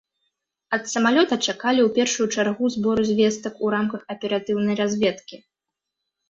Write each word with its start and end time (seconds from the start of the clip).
Ад 0.77 0.83
самалёта 0.93 1.37
чакалі 1.47 1.81
ў 1.83 1.89
першую 1.97 2.27
чаргу 2.37 2.71
збору 2.77 3.01
звестак 3.11 3.53
у 3.69 3.71
рамках 3.75 4.01
аператыўнай 4.15 4.75
разведкі. 4.83 5.35